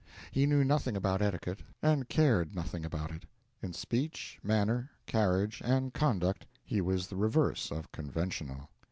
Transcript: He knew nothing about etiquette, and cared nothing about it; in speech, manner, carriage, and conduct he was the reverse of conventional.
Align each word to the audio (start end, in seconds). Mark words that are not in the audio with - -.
He 0.31 0.47
knew 0.47 0.63
nothing 0.63 0.97
about 0.97 1.21
etiquette, 1.21 1.59
and 1.79 2.09
cared 2.09 2.55
nothing 2.55 2.83
about 2.83 3.11
it; 3.11 3.25
in 3.61 3.71
speech, 3.71 4.39
manner, 4.41 4.89
carriage, 5.05 5.61
and 5.63 5.93
conduct 5.93 6.47
he 6.63 6.81
was 6.81 7.05
the 7.05 7.15
reverse 7.17 7.69
of 7.69 7.91
conventional. 7.91 8.71